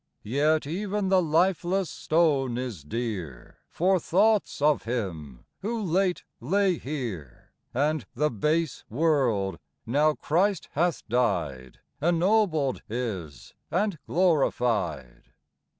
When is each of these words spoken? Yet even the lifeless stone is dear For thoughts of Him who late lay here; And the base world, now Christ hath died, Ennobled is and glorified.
Yet 0.23 0.65
even 0.65 1.09
the 1.09 1.21
lifeless 1.21 1.87
stone 1.91 2.57
is 2.57 2.83
dear 2.83 3.59
For 3.69 3.99
thoughts 3.99 4.59
of 4.59 4.85
Him 4.85 5.45
who 5.59 5.79
late 5.79 6.23
lay 6.39 6.79
here; 6.79 7.51
And 7.71 8.07
the 8.15 8.31
base 8.31 8.83
world, 8.89 9.59
now 9.85 10.15
Christ 10.15 10.69
hath 10.71 11.07
died, 11.07 11.81
Ennobled 12.01 12.81
is 12.89 13.53
and 13.69 13.99
glorified. 14.07 15.33